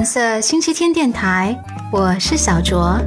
[0.00, 1.54] 蓝色星期天电台，
[1.92, 2.98] 我是小卓。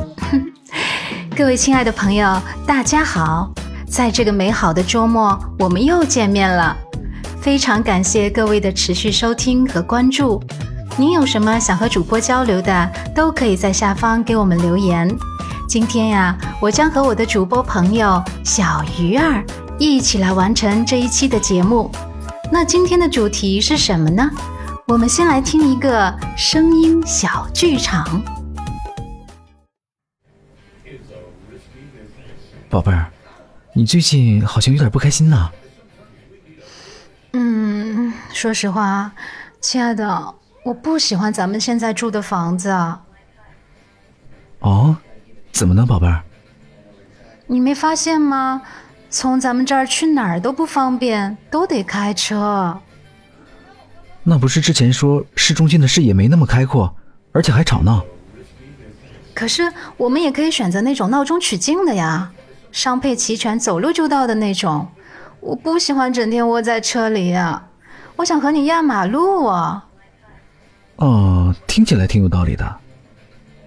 [1.34, 3.50] 各位亲爱的朋友，大家好！
[3.88, 6.76] 在这个美好的周末，我们又见面了。
[7.40, 10.38] 非常感谢各位的持续收听和关注。
[10.98, 15.10] 您有什么想和主播交流的，都可以在下方给我们留言。
[15.66, 19.42] 今天呀，我将和我的主播朋友小鱼儿
[19.78, 21.90] 一起来完成这一期的节目。
[22.52, 24.30] 那今天的主题是什么呢？
[24.90, 28.20] 我们先来听一个声音小剧场。
[32.68, 33.06] 宝贝儿，
[33.72, 35.48] 你最近好像有点不开心呢。
[37.34, 39.12] 嗯，说实话，
[39.60, 40.34] 亲爱的，
[40.64, 42.68] 我不喜欢咱们现在住的房子。
[44.58, 44.96] 哦，
[45.52, 46.20] 怎么呢，宝贝儿？
[47.46, 48.60] 你没发现吗？
[49.08, 52.76] 从咱们这儿去哪儿都不方便，都得开车。
[54.22, 56.94] 那不是之前说市中心的视野没那么开阔，
[57.32, 58.04] 而且还吵闹？
[59.34, 62.30] 可是我们也可以选择那种闹中取静的呀，
[62.70, 64.86] 商配齐全、走路就到的那种。
[65.40, 67.66] 我不喜欢整天窝在车里啊，
[68.16, 69.86] 我想和你压马路啊。
[70.96, 72.76] 哦，听起来挺有道理的，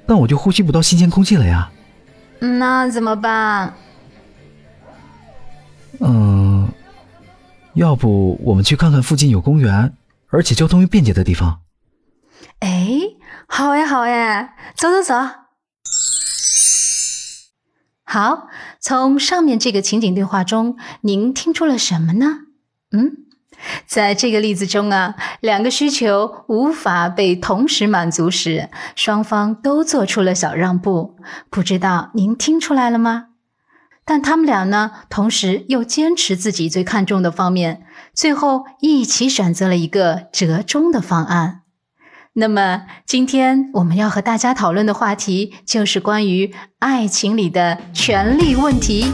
[0.05, 1.71] 但我就呼吸不到新鲜空气了呀。
[2.39, 3.73] 那怎么办？
[5.99, 6.67] 嗯，
[7.73, 9.91] 要不我们去看看附近有公园，
[10.33, 11.61] 而且交通又便捷的地方。
[12.59, 12.99] 哎，
[13.47, 15.15] 好呀，好呀，走走走。
[18.03, 18.47] 好，
[18.79, 22.39] 从上面这个情景对话中，您听出了什么呢？
[22.91, 23.17] 嗯，
[23.85, 31.17] 在这个例子中啊，两个需求无法被同时满足时，双方都做出了小让步。
[31.49, 33.27] 不知道您听出来了吗？
[34.05, 41.61] 但他们俩呢，同时又坚持自己最看重的方面，最后一起选择了一个折中的方案。
[42.33, 49.05] 那么，今天我们要和大家讨论的话题就是关于爱情里的权利问题。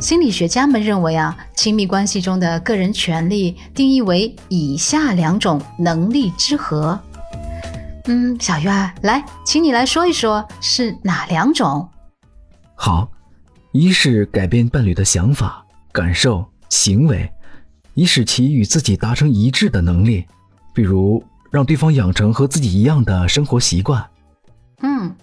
[0.00, 7.00] 心理学家们认为啊，亲密关系中的个人权利定义为以下两种能力之和。
[8.06, 11.88] 嗯，小鱼儿，来，请你来说一说，是哪两种？
[12.74, 13.10] 好，
[13.72, 17.30] 一是改变伴侣的想法、感受、行为，
[17.94, 20.24] 以使其与自己达成一致的能力，
[20.74, 24.04] 比如让对方养成和自己一样的生活习惯。
[24.82, 25.14] 嗯，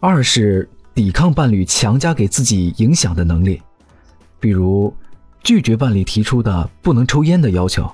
[0.00, 3.60] 二是抵抗伴侣强加给自己影响的能力，
[4.40, 4.94] 比如
[5.42, 7.90] 拒绝伴侣提出的不能抽烟的要求。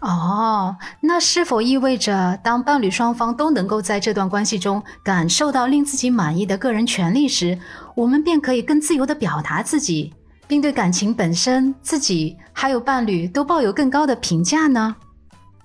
[0.00, 7.58] 哦，那是否意味着，当伴侣双方都能够在这段关系中感受到令自己满意的个人权利时，
[7.96, 10.14] 我们便可以更自由地表达自己，
[10.46, 14.94] 并对感情本身、自己还有伴侣都抱有更高的评价呢？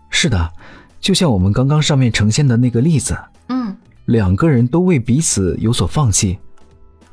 [0.09, 0.51] 是的，
[0.99, 3.15] 就像我们刚刚上面呈现的那个例子，
[3.49, 6.39] 嗯两个人都为彼此有所放弃，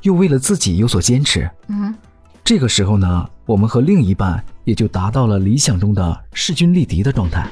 [0.01, 1.49] 又为了自己有所坚持。
[1.67, 1.93] 嗯，
[2.43, 7.47] 这个时候呢，我们和另一半也就达到了理想中的势均力敌的状态。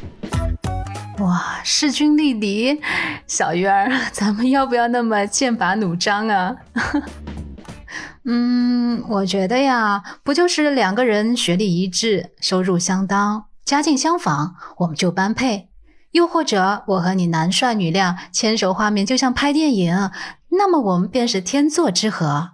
[1.19, 2.79] 哇，势均力敌，
[3.27, 6.55] 小鱼儿，咱们要不要那么剑拔弩张啊？
[8.23, 15.67] 嗯，我觉得呀，不就是两个人学历一致、收入相当、家境相仿，我们就般配；
[16.11, 20.11] 又或者我和你男帅女靓，牵手画面就像拍电影，
[20.51, 22.51] 那么我们便是天作之合。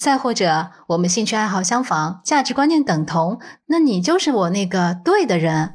[0.00, 5.74] 再或者我们兴趣爱好相仿，价值观念等同，那你就是我那个对的人。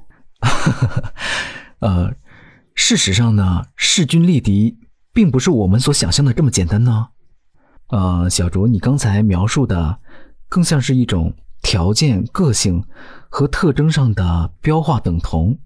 [1.78, 2.16] 呃，
[2.74, 4.80] 事实上呢，势均力敌
[5.14, 7.10] 并不是我们所想象的这么简单呢。
[7.90, 10.00] 呃，小卓，你刚才描述的
[10.50, 11.32] 更像是一种
[11.62, 12.84] 条件、个性
[13.30, 15.60] 和特征上的标化等同，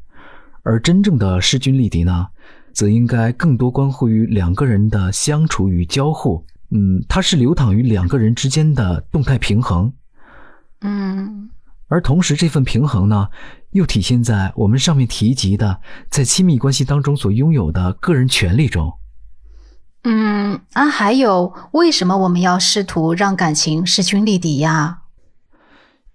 [0.63, 2.27] 而真正的势均力敌呢，
[2.73, 6.45] 则应该更多关乎于两个人的相处与交互。
[6.71, 9.91] 嗯，它是流淌于两个人之间的动态平衡。
[10.81, 11.49] 嗯。
[11.87, 13.29] 而同时，这份平衡呢，
[13.71, 15.81] 又体现在我们上面提及的
[16.11, 18.93] 在亲密关系当中所拥有的个人权利中。
[20.03, 24.99] 嗯啊，还有，为什么我们要试图让感情势均力敌呀？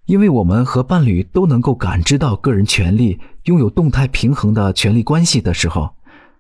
[0.07, 5.94] 因为我们和伴侣都能够感知到个人权利拥有动态平衡的权利关系的时候，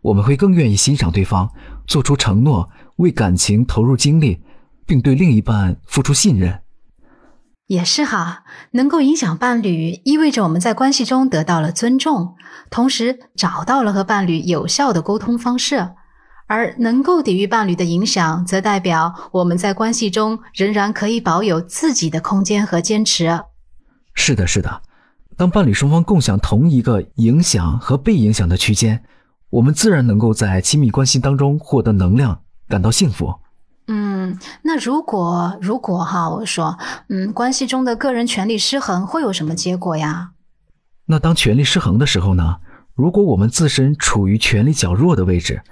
[0.05, 1.51] 我们会更愿意欣赏对方，
[1.87, 4.43] 做出承诺，为感情投入精力，
[4.85, 6.61] 并对另一半付出信任。
[7.69, 12.35] 也是哈，能够影响伴侣，意味着我们在关系中得到了尊重，
[12.69, 15.79] 同时找到了和伴侣有效的沟通方式；
[16.47, 23.41] 而能够抵御伴侣的影响，则代表我们在关系中仍然可以保有自己的空间和坚持。
[24.13, 24.83] 是的，是的。
[25.35, 29.03] 当伴侣双方共享同一个影响和被影响的区间，
[29.55, 33.33] 我们自然能够在亲密关系当中获得能量，感到幸福。
[33.87, 36.77] 嗯，那如果如果哈，我说，
[37.09, 40.33] 嗯，关系中的个人权利失衡会有什么结果呀？
[41.07, 42.57] 那当权力失衡的时候呢？
[42.97, 45.63] 如果我们自身处于权力较弱的位置，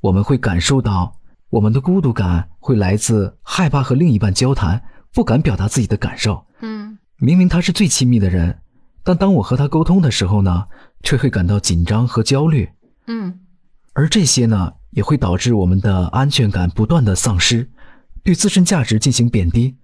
[0.00, 1.12] 我们会感受到
[1.50, 4.82] 我们的孤独感会来自害怕和另一半交谈，
[5.12, 6.46] 不敢表达自己的感受。
[6.62, 8.58] 嗯，明明他是最亲密的人，
[9.04, 10.64] 但当我和他沟通的时候呢，
[11.02, 12.66] 却会感到紧张和焦虑。
[13.08, 13.40] 嗯，
[13.94, 17.68] 而这些呢，也会导致我们的安全感不断的丧失，
[18.22, 19.76] 对自身价值进行贬低，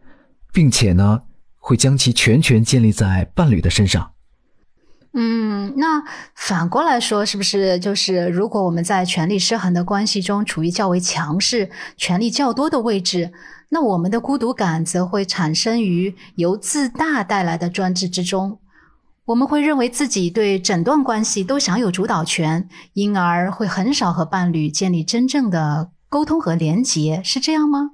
[0.53, 1.23] 并且呢，
[1.59, 4.13] 会将其全权建立在伴侣的身上。
[5.15, 6.03] 嗯，那
[6.35, 13.33] 反过来说，是不是就是如果我们在权力失衡的关系中处于较为强势、权力较多的位置，
[13.71, 18.59] 那我们的孤独感则会产生于由自大带来的专制之中。
[19.27, 27.93] 我们会认为自己对整段关系都享有主导权，因而会很少和伴侣建立真正的沟通和连结，是这样吗？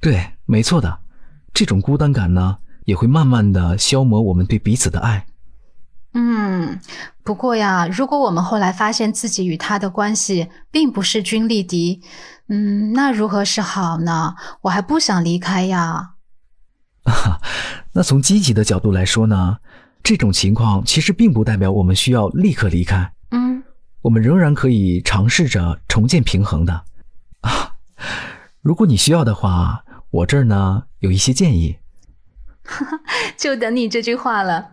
[0.00, 1.00] 对，没错的。
[1.54, 5.26] 这种孤单感呢，也会慢慢的消磨我们对彼此的爱。
[6.12, 6.78] 嗯，
[7.22, 12.02] 不过呀，如果我们后来发现自己与他的关系并不势均力敌，
[12.48, 14.34] 嗯，那如何是好呢？
[14.60, 16.10] 我还不想离开呀。
[17.94, 19.58] 那从积极的角度来说呢，
[20.04, 23.10] 这种情况其实并不代表我们需要立刻离开。
[23.30, 23.64] 嗯，
[24.02, 26.84] 我们仍然可以尝试着重建平衡的。
[27.40, 27.74] 啊，
[28.60, 31.78] 如果你需要的话，我这儿呢有一些建议。
[33.38, 34.72] 就等你这句话了。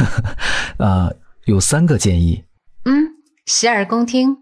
[0.76, 1.16] 呃，
[1.46, 2.44] 有三个建议。
[2.84, 3.08] 嗯，
[3.46, 4.36] 洗耳恭听。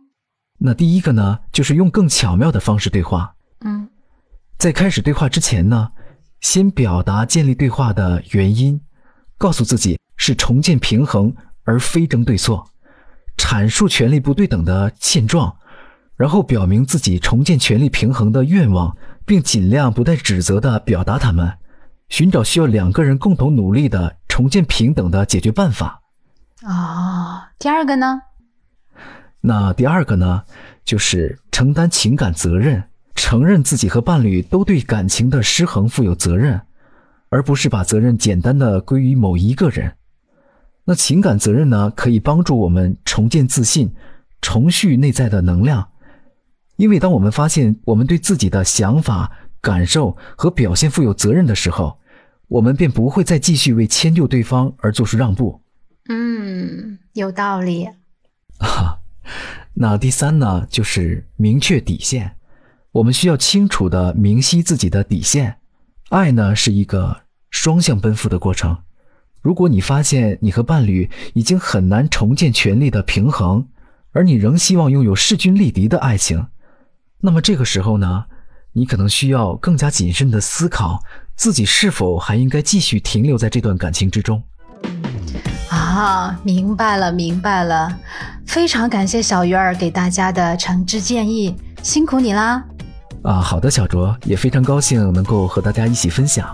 [0.59, 3.37] 那第一个呢，就是用更巧妙的方式对话。
[3.65, 3.89] 嗯，
[4.59, 5.89] 在开始对话之前呢，
[6.41, 8.81] 先表达建立对话的原因，
[9.41, 11.35] 告诉自己是重建平衡
[11.65, 12.69] 而非争对错，
[13.39, 15.57] 阐述权力不对等的现状，
[16.15, 18.95] 然后表明自己重建权力平衡的愿望，
[19.25, 21.55] 并尽量不带指责的表达他们，
[22.11, 24.19] 寻找需要两个人共同努力的。
[24.31, 26.01] 重建平等的解决办法。
[26.63, 28.23] 哦，第二个呢？
[29.41, 30.45] 那第二个呢，
[30.85, 32.85] 就是承担情感责任，
[33.15, 36.63] 承认自己和伴侣都对感情的失衡负有责任，
[37.31, 39.97] 而不是把责任简单的归于某一个人。
[40.85, 43.95] 那情感责任呢，可以帮助我们重建自信，
[44.43, 45.89] 重续内在的能量。
[46.77, 49.31] 因为当我们发现我们对自己的想法、
[49.61, 51.99] 感受和表现负有责任的时候，
[52.49, 55.63] 我们便不会再继续为迁就对方而做出让步。
[56.09, 57.85] 嗯，有道理。
[58.59, 58.99] 啊，
[59.75, 62.37] 那第三呢，就是明确底线。
[62.93, 65.60] 我们需要清楚的明晰自己的底线。
[66.11, 67.21] 爱呢，是一个
[67.51, 68.77] 双向奔赴的过程。
[69.41, 73.69] 如果你发现你和伴侣已经很难重建权力的平衡，
[74.11, 76.49] 而你仍希望拥有势均力敌的爱情，
[77.21, 78.25] 那么这个时候呢，
[78.73, 81.01] 你可能需要更加谨慎的思考。
[81.37, 84.43] 自己是否还应该继续停留在这段感情之中？
[85.71, 87.97] 啊，明白了，明白了。
[88.47, 91.55] 非常感谢小鱼儿给大家的诚挚建议，
[91.85, 92.65] 辛苦你啦！
[93.23, 96.49] 啊，好的，小卓，也非常高兴能够和大家一起分享。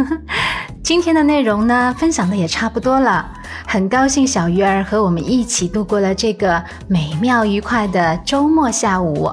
[0.82, 3.30] 今天的内容呢，分享的也差不多了。
[3.66, 9.30] 很高兴小鱼儿和我们一起度过了这个美妙愉快的周末下午。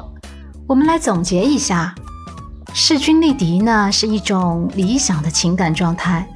[0.67, 1.93] 我们来总结一下。
[2.73, 6.27] 势均力敌呢是一种理想的情感状态。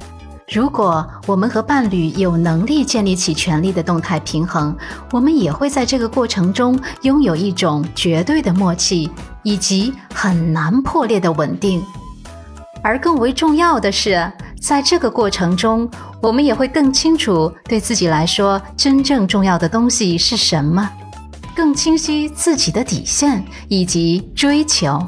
[0.50, 4.76] 如果我们和伴侣有能力建立起权力的动态平衡，
[5.12, 9.08] 我们也会在这个过程中拥有一种绝对的默契
[9.44, 11.80] 以及很难破裂的稳定。
[12.82, 14.28] 而更为重要的是，
[14.60, 15.88] 在这个过程中，
[16.20, 20.90] 我们也会更清楚对自己来说真正重要的东西是什么，
[21.54, 25.00] 更清晰自己的底线以及追求。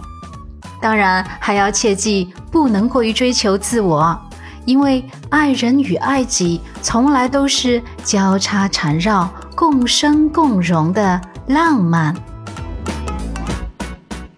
[0.80, 4.16] 当然，还要切记不能过于追求自我，
[4.64, 12.14] 因为爱人与爱己从来都是交叉缠绕、共生共荣的浪漫。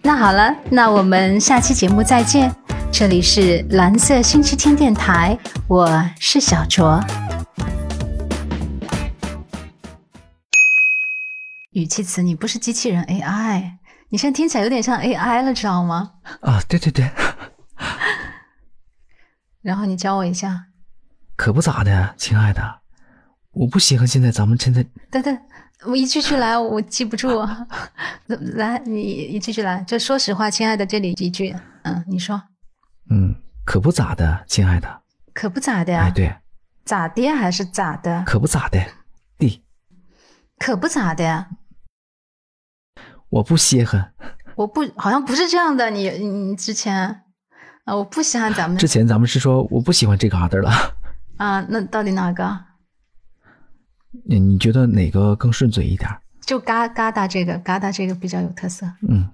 [0.01, 2.53] 那好了，那我们下期节目再见。
[2.91, 6.99] 这里是蓝色星期天电台，我是小卓。
[11.71, 13.71] 语气词，你不是机器人 AI。
[14.09, 16.11] 你现在听起来有点像 AI 了，知道吗？
[16.39, 17.09] 啊，对对对。
[19.65, 20.67] 然后你教我一下。
[21.35, 22.61] 可不咋的，亲爱的，
[23.51, 24.85] 我不稀罕现在咱们现在。
[25.09, 25.35] 等等，
[25.87, 27.43] 我一句句来，我记不住。
[28.27, 31.55] 来，你一句句来，就说实话，亲爱的，这里几句。
[31.81, 32.39] 嗯，你说。
[33.09, 33.33] 嗯，
[33.65, 35.01] 可不咋的，亲爱的。
[35.33, 36.03] 可不咋的呀。
[36.03, 36.35] 哎，对。
[36.85, 38.23] 咋的还是咋的？
[38.23, 38.79] 可不咋的，
[39.39, 39.63] 弟，
[40.59, 41.49] 可不咋的呀。
[43.29, 44.13] 我不稀罕。
[44.55, 45.89] 我不，好像不是这样的。
[45.89, 47.23] 你你之前
[47.85, 48.77] 啊，我不喜欢咱们。
[48.77, 50.71] 之前咱们是说我不喜欢这嘎达了。
[51.37, 52.59] 啊，那到底哪个？
[54.25, 56.09] 你你觉得哪个更顺嘴一点？
[56.41, 58.85] 就嘎嘎达这个，嘎达这个比较有特色。
[59.07, 59.29] 嗯，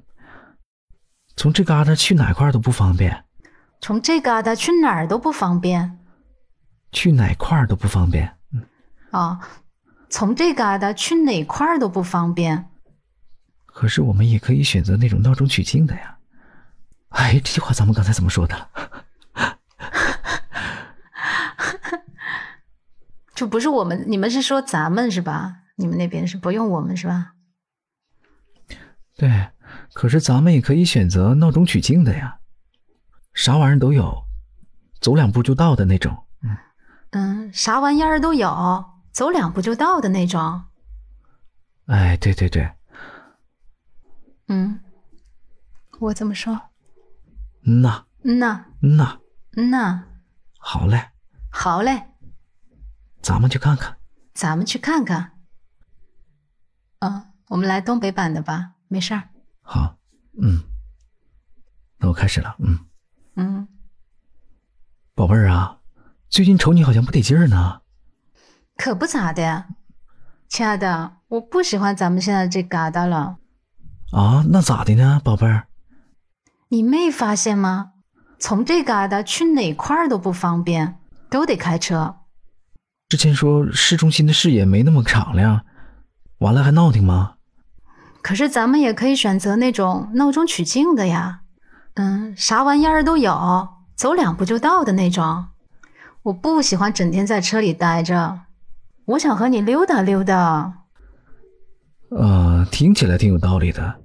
[1.35, 3.23] 从这嘎达去哪块都不方便。
[3.79, 5.97] 从这嘎达去哪儿都不方便。
[6.91, 8.35] 去哪块都不方便。
[8.53, 8.63] 嗯。
[9.11, 9.39] 啊，
[10.09, 12.65] 从这嘎达去哪块都不方便。
[13.65, 16.17] 可是我们也可以选择那种闹中取静的呀。
[17.11, 18.69] 哎，这句话咱们刚才怎么说的？
[23.35, 25.57] 就不是我们，你们是说咱们是吧？
[25.75, 27.33] 你们那边是不用我们是吧？
[29.17, 29.49] 对，
[29.93, 32.39] 可是咱们也可以选择闹中取静的呀，
[33.33, 34.23] 啥玩意儿都有，
[34.99, 36.25] 走两步就到的那种。
[36.43, 36.57] 嗯
[37.11, 40.63] 嗯，啥玩意儿都有，走两步就到的那种。
[41.87, 42.71] 哎，对对对。
[44.47, 44.79] 嗯，
[45.99, 46.70] 我怎么说？
[47.63, 49.19] 嗯呐，嗯呐，嗯呐，
[49.57, 50.03] 嗯呐。
[50.59, 51.09] 好嘞，
[51.49, 52.07] 好嘞。
[53.21, 53.97] 咱们去看看，
[54.33, 55.33] 咱们去看看。
[56.99, 59.29] 嗯，我们来东北版的吧，没事儿。
[59.61, 59.97] 好，
[60.41, 60.63] 嗯，
[61.99, 62.79] 那我开始了，嗯
[63.35, 63.67] 嗯，
[65.15, 65.79] 宝贝儿啊，
[66.29, 67.81] 最近瞅你好像不得劲儿呢。
[68.75, 69.65] 可不咋的，
[70.49, 73.37] 亲爱的，我不喜欢咱们现在这嘎达了。
[74.11, 75.67] 啊，那咋的呢，宝贝儿？
[76.71, 77.91] 你没发现吗？
[78.39, 80.95] 从这旮达去哪块儿都不方便，
[81.29, 82.15] 都得开车。
[83.09, 85.65] 之前说市中心的视野没那么敞亮，
[86.39, 87.33] 完了还闹挺吗？
[88.21, 91.41] 可是咱们也可以选择那种闹中取静的呀，
[91.95, 95.47] 嗯，啥玩意儿都有，走两步就到的那种。
[96.23, 98.39] 我不喜欢整天在车里待着，
[99.03, 100.85] 我想和你溜达溜达。
[102.11, 104.00] 呃，听起来挺有道理的，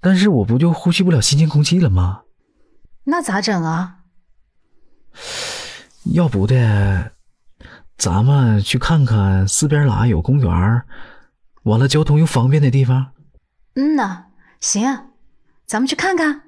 [0.00, 2.22] 但是我不就呼吸不了新鲜空气了吗？
[3.04, 4.00] 那咋整啊？
[6.12, 7.12] 要不的。
[7.96, 10.82] 咱们去看看四边哪有公园
[11.64, 13.12] 完了交通又方便的地方。
[13.74, 14.26] 嗯呐，
[14.60, 15.10] 行，
[15.66, 16.42] 咱们去看看。